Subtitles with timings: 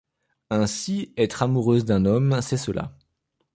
[0.49, 2.97] Ainsi, être amoureuse d’un homme, c’est cela.